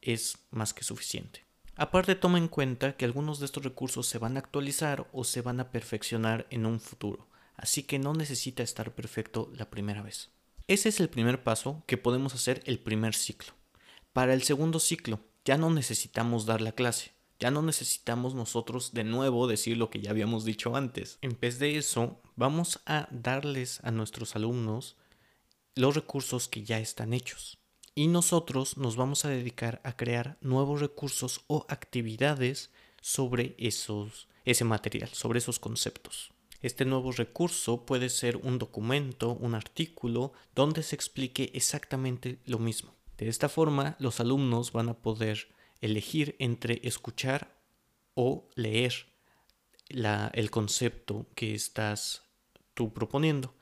es 0.02 0.38
más 0.52 0.74
que 0.74 0.84
suficiente. 0.84 1.44
Aparte 1.78 2.16
toma 2.16 2.38
en 2.38 2.48
cuenta 2.48 2.96
que 2.96 3.06
algunos 3.06 3.40
de 3.40 3.46
estos 3.48 3.64
recursos 3.64 4.08
se 4.08 4.18
van 4.18 4.38
a 4.38 4.40
actualizar 4.40 5.08
o 5.12 5.24
se 5.24 5.42
van 5.42 5.60
a 5.60 5.72
perfeccionar 5.72 6.48
en 6.50 6.66
un 6.66 6.80
futuro, 6.80 7.28
así 7.58 7.84
que 7.84 8.00
no 8.00 8.14
necesita 8.14 8.64
estar 8.64 8.94
perfecto 8.94 9.52
la 9.54 9.70
primera 9.70 10.02
vez. 10.02 10.30
Ese 10.68 10.90
es 10.90 11.00
el 11.00 11.10
primer 11.10 11.44
paso 11.44 11.84
que 11.86 11.98
podemos 11.98 12.34
hacer 12.34 12.62
el 12.66 12.80
primer 12.80 13.14
ciclo. 13.14 13.54
Para 14.16 14.34
el 14.34 14.44
segundo 14.44 14.80
ciclo, 14.80 15.20
ya 15.44 15.58
no 15.58 15.70
necesitamos 15.70 16.46
dar 16.46 16.62
la 16.62 16.72
clase, 16.72 17.12
ya 17.38 17.52
no 17.52 17.62
necesitamos 17.62 18.34
nosotros 18.34 18.94
de 18.94 19.04
nuevo 19.04 19.46
decir 19.46 19.76
lo 19.76 19.90
que 19.90 20.00
ya 20.00 20.12
habíamos 20.12 20.46
dicho 20.46 20.78
antes. 20.78 21.18
En 21.22 21.38
vez 21.38 21.60
de 21.60 21.76
eso, 21.76 22.22
vamos 22.38 22.80
a 22.86 23.10
darles 23.12 23.82
a 23.84 23.92
nuestros 23.92 24.38
alumnos 24.38 24.96
los 25.76 25.96
recursos 25.96 26.48
que 26.48 26.64
ya 26.64 26.80
están 26.80 27.12
hechos. 27.12 27.58
Y 27.94 28.08
nosotros 28.08 28.78
nos 28.78 28.96
vamos 28.96 29.26
a 29.26 29.30
dedicar 29.30 29.82
a 29.84 29.98
crear 29.98 30.38
nuevos 30.40 30.80
recursos 30.80 31.42
o 31.48 31.66
actividades 31.68 32.72
sobre 33.02 33.54
esos, 33.58 34.30
ese 34.46 34.64
material, 34.64 35.10
sobre 35.10 35.40
esos 35.40 35.60
conceptos. 35.60 36.32
Este 36.62 36.86
nuevo 36.86 37.12
recurso 37.12 37.86
puede 37.86 38.08
ser 38.08 38.38
un 38.38 38.60
documento, 38.60 39.34
un 39.34 39.56
artículo, 39.56 40.32
donde 40.56 40.84
se 40.84 40.96
explique 40.96 41.52
exactamente 41.54 42.40
lo 42.46 42.60
mismo. 42.60 42.96
De 43.18 43.30
esta 43.30 43.50
forma, 43.50 43.96
los 44.00 44.20
alumnos 44.20 44.72
van 44.72 44.90
a 44.90 44.98
poder 44.98 45.48
elegir 45.82 46.36
entre 46.40 46.82
escuchar 46.84 47.56
o 48.14 48.50
leer 48.56 48.94
el 49.90 50.52
concepto 50.52 51.28
que 51.36 51.54
estás 51.54 52.24
tú 52.74 52.94
proponiendo. 52.94 53.54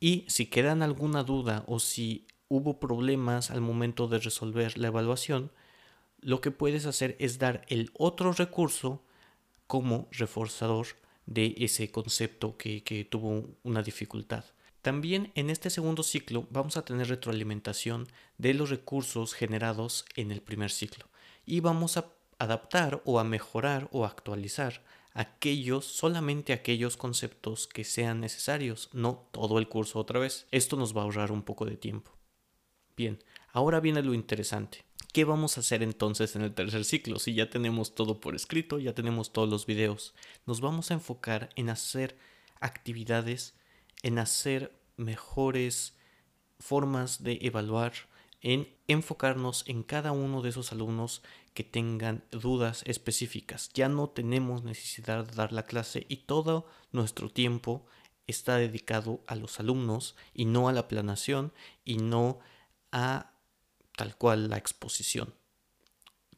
Y 0.00 0.24
si 0.28 0.46
quedan 0.46 0.82
alguna 0.82 1.22
duda 1.22 1.64
o 1.66 1.78
si 1.78 2.26
hubo 2.48 2.78
problemas 2.78 3.50
al 3.50 3.60
momento 3.60 4.08
de 4.08 4.18
resolver 4.18 4.76
la 4.78 4.88
evaluación, 4.88 5.50
lo 6.20 6.40
que 6.40 6.50
puedes 6.50 6.86
hacer 6.86 7.16
es 7.18 7.38
dar 7.38 7.64
el 7.68 7.90
otro 7.94 8.32
recurso 8.32 9.04
como 9.66 10.08
reforzador 10.12 10.86
de 11.26 11.54
ese 11.58 11.90
concepto 11.90 12.56
que, 12.56 13.06
tuvo 13.10 13.56
una 13.62 13.82
dificultad. 13.82 14.44
También 14.86 15.32
en 15.34 15.50
este 15.50 15.68
segundo 15.68 16.04
ciclo 16.04 16.46
vamos 16.48 16.76
a 16.76 16.84
tener 16.84 17.08
retroalimentación 17.08 18.06
de 18.38 18.54
los 18.54 18.70
recursos 18.70 19.34
generados 19.34 20.04
en 20.14 20.30
el 20.30 20.40
primer 20.40 20.70
ciclo 20.70 21.06
y 21.44 21.58
vamos 21.58 21.96
a 21.96 22.12
adaptar 22.38 23.02
o 23.04 23.18
a 23.18 23.24
mejorar 23.24 23.88
o 23.90 24.04
actualizar 24.04 24.84
aquellos, 25.12 25.86
solamente 25.86 26.52
aquellos 26.52 26.96
conceptos 26.96 27.66
que 27.66 27.82
sean 27.82 28.20
necesarios, 28.20 28.88
no 28.92 29.26
todo 29.32 29.58
el 29.58 29.68
curso 29.68 29.98
otra 29.98 30.20
vez. 30.20 30.46
Esto 30.52 30.76
nos 30.76 30.96
va 30.96 31.00
a 31.00 31.04
ahorrar 31.06 31.32
un 31.32 31.42
poco 31.42 31.64
de 31.64 31.76
tiempo. 31.76 32.12
Bien, 32.96 33.18
ahora 33.52 33.80
viene 33.80 34.04
lo 34.04 34.14
interesante. 34.14 34.84
¿Qué 35.12 35.24
vamos 35.24 35.56
a 35.56 35.62
hacer 35.62 35.82
entonces 35.82 36.36
en 36.36 36.42
el 36.42 36.54
tercer 36.54 36.84
ciclo? 36.84 37.18
Si 37.18 37.34
ya 37.34 37.50
tenemos 37.50 37.96
todo 37.96 38.20
por 38.20 38.36
escrito, 38.36 38.78
ya 38.78 38.94
tenemos 38.94 39.32
todos 39.32 39.48
los 39.48 39.66
videos, 39.66 40.14
nos 40.46 40.60
vamos 40.60 40.92
a 40.92 40.94
enfocar 40.94 41.50
en 41.56 41.70
hacer 41.70 42.16
actividades 42.60 43.56
en 44.02 44.18
hacer 44.18 44.72
mejores 44.96 45.96
formas 46.58 47.22
de 47.22 47.38
evaluar, 47.42 47.92
en 48.40 48.68
enfocarnos 48.86 49.64
en 49.66 49.82
cada 49.82 50.12
uno 50.12 50.42
de 50.42 50.50
esos 50.50 50.72
alumnos 50.72 51.22
que 51.54 51.64
tengan 51.64 52.24
dudas 52.30 52.82
específicas. 52.86 53.70
Ya 53.74 53.88
no 53.88 54.10
tenemos 54.10 54.62
necesidad 54.62 55.24
de 55.24 55.34
dar 55.34 55.52
la 55.52 55.64
clase 55.64 56.06
y 56.08 56.18
todo 56.18 56.66
nuestro 56.92 57.30
tiempo 57.30 57.86
está 58.26 58.56
dedicado 58.56 59.22
a 59.26 59.34
los 59.36 59.60
alumnos 59.60 60.16
y 60.34 60.44
no 60.44 60.68
a 60.68 60.72
la 60.72 60.88
planación 60.88 61.52
y 61.84 61.98
no 61.98 62.40
a 62.92 63.32
tal 63.96 64.16
cual 64.16 64.50
la 64.50 64.58
exposición. 64.58 65.34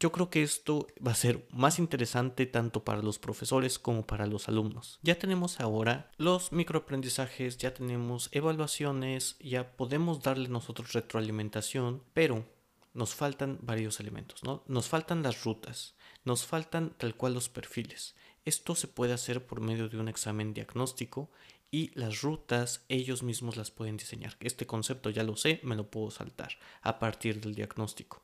Yo 0.01 0.13
creo 0.13 0.31
que 0.31 0.45
esto 0.45 0.87
va 1.05 1.11
a 1.11 1.17
ser 1.17 1.49
más 1.51 1.81
interesante 1.81 2.47
tanto 2.47 2.85
para 2.85 3.03
los 3.03 3.19
profesores 3.19 3.81
como 3.81 4.07
para 4.07 4.27
los 4.27 4.49
alumnos. 4.49 5.01
Ya 5.03 5.19
tenemos 5.19 5.59
ahora 5.59 6.13
los 6.19 6.53
microaprendizajes, 6.53 7.59
ya 7.59 7.75
tenemos 7.75 8.29
evaluaciones, 8.31 9.37
ya 9.41 9.77
podemos 9.77 10.23
darle 10.23 10.49
nosotros 10.49 10.93
retroalimentación, 10.93 12.05
pero 12.15 12.47
nos 12.95 13.17
faltan 13.17 13.59
varios 13.61 13.99
elementos, 13.99 14.45
¿no? 14.45 14.63
Nos 14.69 14.89
faltan 14.89 15.25
las 15.25 15.43
rutas, 15.43 15.97
nos 16.25 16.47
faltan 16.47 16.95
tal 16.97 17.17
cual 17.17 17.35
los 17.35 17.49
perfiles. 17.49 18.15
Esto 18.45 18.77
se 18.77 18.87
puede 18.87 19.15
hacer 19.15 19.47
por 19.47 19.61
medio 19.61 19.89
de 19.89 19.99
un 19.99 20.09
examen 20.09 20.55
diagnóstico 20.55 21.29
y 21.73 21.91
las 21.99 22.23
rutas 22.23 22.85
ellos 22.89 23.25
mismos 23.25 23.57
las 23.57 23.73
pueden 23.73 23.97
diseñar. 23.97 24.37
Este 24.39 24.65
concepto 24.65 25.11
ya 25.11 25.25
lo 25.25 25.37
sé, 25.37 25.61
me 25.65 25.75
lo 25.75 25.91
puedo 25.91 26.13
saltar 26.13 26.53
a 26.83 27.01
partir 27.01 27.41
del 27.41 27.57
diagnóstico. 27.57 28.23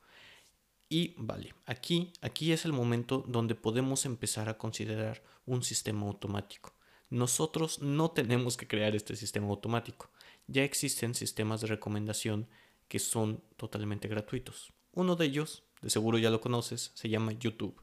Y 0.95 1.13
vale, 1.17 1.57
aquí, 1.67 2.13
aquí 2.21 2.53
es 2.53 2.65
el 2.65 2.73
momento 2.73 3.25
donde 3.27 3.57
podemos 3.57 4.07
empezar 4.07 4.49
a 4.49 4.57
considerar 4.57 5.25
un 5.45 5.65
sistema 5.65 6.07
automático. 6.07 6.73
Nosotros 7.11 7.83
no 7.83 8.13
tenemos 8.13 8.57
que 8.57 8.69
crear 8.69 8.95
este 8.95 9.17
sistema 9.17 9.49
automático. 9.49 10.09
Ya 10.47 10.63
existen 10.63 11.17
sistemas 11.17 11.63
de 11.63 11.67
recomendación 11.67 12.47
que 12.87 13.01
son 13.01 13.43
totalmente 13.57 14.07
gratuitos. 14.07 14.73
Uno 14.93 15.17
de 15.17 15.27
ellos, 15.27 15.65
de 15.83 15.91
seguro 15.91 16.17
ya 16.17 16.31
lo 16.31 16.41
conoces, 16.41 16.93
se 16.95 17.09
llama 17.09 17.33
YouTube. 17.33 17.83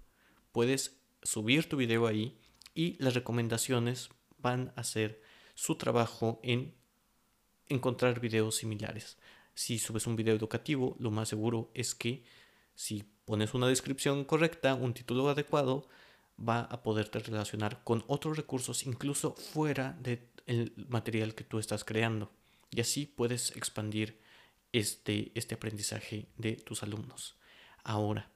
Puedes 0.53 1.01
subir 1.21 1.67
tu 1.67 1.75
video 1.75 2.07
ahí 2.07 2.39
y 2.73 2.95
las 3.03 3.13
recomendaciones 3.13 4.07
van 4.37 4.71
a 4.77 4.79
hacer 4.79 5.21
su 5.53 5.75
trabajo 5.75 6.39
en 6.43 6.73
encontrar 7.67 8.21
videos 8.21 8.55
similares. 8.55 9.17
Si 9.53 9.79
subes 9.79 10.07
un 10.07 10.15
video 10.15 10.33
educativo, 10.33 10.95
lo 10.97 11.11
más 11.11 11.27
seguro 11.27 11.71
es 11.73 11.93
que 11.93 12.23
si 12.81 13.03
pones 13.25 13.53
una 13.53 13.67
descripción 13.67 14.25
correcta, 14.25 14.73
un 14.73 14.95
título 14.95 15.29
adecuado, 15.29 15.88
va 16.39 16.61
a 16.61 16.81
poderte 16.81 17.19
relacionar 17.19 17.83
con 17.83 18.03
otros 18.07 18.38
recursos 18.38 18.88
incluso 18.88 19.35
fuera 19.35 19.95
del 20.01 20.73
material 20.89 21.35
que 21.35 21.43
tú 21.43 21.59
estás 21.59 21.83
creando. 21.83 22.31
Y 22.71 22.81
así 22.81 23.05
puedes 23.05 23.55
expandir 23.55 24.19
este, 24.73 25.31
este 25.35 25.53
aprendizaje 25.53 26.25
de 26.38 26.53
tus 26.53 26.81
alumnos. 26.81 27.35
Ahora, 27.83 28.31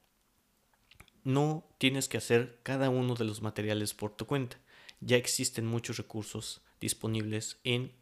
no 1.24 1.68
tienes 1.80 2.08
que 2.08 2.18
hacer 2.18 2.60
cada 2.62 2.92
uno 2.92 3.16
de 3.16 3.26
los 3.26 3.42
materiales 3.42 3.96
por 3.96 4.16
tu 4.16 4.28
cuenta. 4.28 4.60
Ya 5.00 5.18
existen 5.18 5.66
muchos 5.66 5.98
recursos 5.98 6.62
disponibles 6.80 7.58
en 7.64 7.94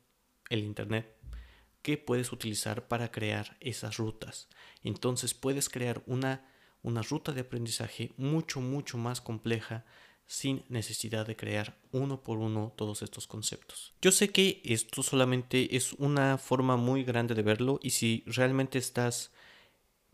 el 0.50 0.59
Internet 0.59 1.15
que 1.83 1.97
puedes 1.97 2.31
utilizar 2.31 2.87
para 2.87 3.11
crear 3.11 3.55
esas 3.59 3.97
rutas. 3.97 4.47
Entonces 4.81 5.35
puedes 5.35 5.69
crear 5.69 6.01
una, 6.07 6.49
una 6.81 7.03
ruta 7.03 7.31
de 7.33 7.41
aprendizaje 7.41 8.11
mucho, 8.17 8.61
mucho 8.61 8.97
más 8.97 9.21
compleja 9.21 9.85
sin 10.25 10.63
necesidad 10.69 11.27
de 11.27 11.35
crear 11.35 11.77
uno 11.91 12.23
por 12.23 12.39
uno 12.39 12.73
todos 12.75 13.01
estos 13.01 13.27
conceptos. 13.27 13.93
Yo 14.01 14.11
sé 14.11 14.29
que 14.29 14.61
esto 14.63 15.03
solamente 15.03 15.75
es 15.75 15.93
una 15.93 16.37
forma 16.37 16.77
muy 16.77 17.03
grande 17.03 17.35
de 17.35 17.43
verlo 17.43 17.79
y 17.83 17.91
si 17.91 18.23
realmente 18.25 18.79
estás 18.79 19.31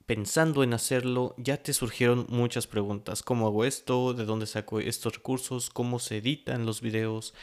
pensando 0.07 0.63
en 0.63 0.73
hacerlo, 0.73 1.35
ya 1.38 1.57
te 1.57 1.71
surgieron 1.71 2.25
muchas 2.29 2.65
preguntas. 2.65 3.21
¿Cómo 3.21 3.45
hago 3.45 3.63
esto? 3.63 4.15
¿De 4.15 4.25
dónde 4.25 4.47
saco 4.47 4.79
estos 4.79 5.17
recursos? 5.17 5.69
¿Cómo 5.69 5.99
se 5.99 6.17
editan 6.17 6.65
los 6.65 6.81
videos? 6.81 7.35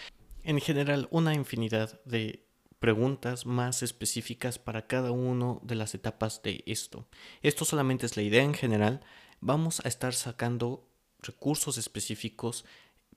En 0.42 0.60
general, 0.60 1.06
una 1.12 1.32
infinidad 1.32 2.02
de 2.04 2.45
preguntas 2.78 3.46
más 3.46 3.82
específicas 3.82 4.58
para 4.58 4.86
cada 4.86 5.10
una 5.10 5.58
de 5.62 5.74
las 5.74 5.94
etapas 5.94 6.42
de 6.42 6.62
esto. 6.66 7.06
Esto 7.42 7.64
solamente 7.64 8.06
es 8.06 8.16
la 8.16 8.22
idea 8.22 8.42
en 8.42 8.54
general. 8.54 9.00
Vamos 9.40 9.80
a 9.84 9.88
estar 9.88 10.14
sacando 10.14 10.88
recursos 11.20 11.78
específicos. 11.78 12.64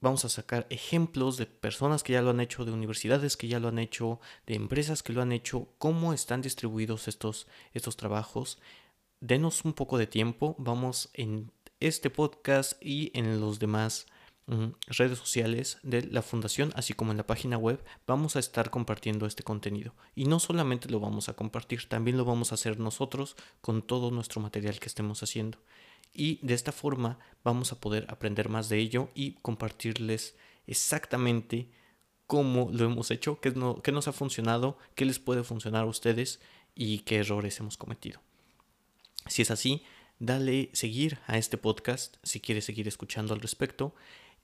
Vamos 0.00 0.24
a 0.24 0.28
sacar 0.28 0.66
ejemplos 0.70 1.36
de 1.36 1.46
personas 1.46 2.02
que 2.02 2.14
ya 2.14 2.22
lo 2.22 2.30
han 2.30 2.40
hecho, 2.40 2.64
de 2.64 2.72
universidades 2.72 3.36
que 3.36 3.48
ya 3.48 3.60
lo 3.60 3.68
han 3.68 3.78
hecho, 3.78 4.20
de 4.46 4.54
empresas 4.54 5.02
que 5.02 5.12
lo 5.12 5.20
han 5.20 5.32
hecho, 5.32 5.68
cómo 5.78 6.14
están 6.14 6.40
distribuidos 6.40 7.06
estos, 7.06 7.46
estos 7.74 7.96
trabajos 7.96 8.58
denos 9.20 9.64
un 9.64 9.74
poco 9.74 9.98
de 9.98 10.06
tiempo, 10.06 10.56
vamos 10.58 11.10
en 11.12 11.52
este 11.78 12.10
podcast 12.10 12.72
y 12.82 13.10
en 13.14 13.40
los 13.40 13.58
demás 13.58 14.06
redes 14.86 15.18
sociales 15.18 15.78
de 15.82 16.02
la 16.02 16.22
fundación, 16.22 16.72
así 16.74 16.92
como 16.92 17.12
en 17.12 17.18
la 17.18 17.26
página 17.26 17.56
web, 17.56 17.82
vamos 18.06 18.36
a 18.36 18.40
estar 18.40 18.70
compartiendo 18.70 19.26
este 19.26 19.42
contenido. 19.42 19.94
Y 20.14 20.24
no 20.24 20.40
solamente 20.40 20.88
lo 20.88 20.98
vamos 20.98 21.28
a 21.28 21.34
compartir, 21.34 21.88
también 21.88 22.16
lo 22.16 22.24
vamos 22.24 22.50
a 22.50 22.56
hacer 22.56 22.78
nosotros 22.78 23.36
con 23.60 23.82
todo 23.82 24.10
nuestro 24.10 24.40
material 24.40 24.80
que 24.80 24.86
estemos 24.86 25.22
haciendo. 25.22 25.58
Y 26.12 26.40
de 26.42 26.54
esta 26.54 26.72
forma 26.72 27.18
vamos 27.44 27.72
a 27.72 27.80
poder 27.80 28.06
aprender 28.08 28.48
más 28.48 28.68
de 28.68 28.78
ello 28.78 29.10
y 29.14 29.34
compartirles 29.42 30.34
exactamente 30.66 31.68
cómo 32.26 32.70
lo 32.72 32.84
hemos 32.84 33.10
hecho, 33.10 33.40
qué, 33.40 33.50
no, 33.50 33.82
qué 33.82 33.92
nos 33.92 34.08
ha 34.08 34.12
funcionado, 34.12 34.78
qué 34.94 35.04
les 35.04 35.18
puede 35.18 35.44
funcionar 35.44 35.82
a 35.82 35.86
ustedes 35.86 36.40
y 36.74 37.00
qué 37.00 37.16
errores 37.16 37.58
hemos 37.60 37.76
cometido. 37.76 38.20
Si 39.26 39.42
es 39.42 39.50
así, 39.50 39.82
dale 40.20 40.70
seguir 40.72 41.18
a 41.26 41.38
este 41.38 41.58
podcast 41.58 42.16
si 42.22 42.40
quieres 42.40 42.64
seguir 42.64 42.86
escuchando 42.86 43.34
al 43.34 43.40
respecto. 43.40 43.94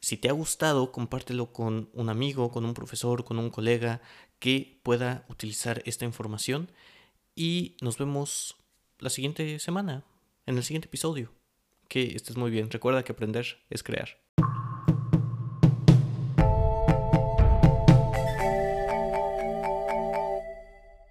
Si 0.00 0.16
te 0.16 0.28
ha 0.28 0.32
gustado, 0.32 0.92
compártelo 0.92 1.52
con 1.52 1.90
un 1.92 2.08
amigo, 2.08 2.50
con 2.50 2.64
un 2.64 2.74
profesor, 2.74 3.24
con 3.24 3.38
un 3.38 3.50
colega 3.50 4.00
que 4.38 4.80
pueda 4.82 5.24
utilizar 5.28 5.82
esta 5.86 6.04
información. 6.04 6.70
Y 7.34 7.76
nos 7.80 7.98
vemos 7.98 8.56
la 8.98 9.10
siguiente 9.10 9.58
semana, 9.58 10.04
en 10.46 10.56
el 10.56 10.64
siguiente 10.64 10.88
episodio. 10.88 11.32
Que 11.88 12.16
estés 12.16 12.36
muy 12.36 12.50
bien. 12.50 12.70
Recuerda 12.70 13.04
que 13.04 13.12
aprender 13.12 13.64
es 13.70 13.82
crear. 13.82 14.25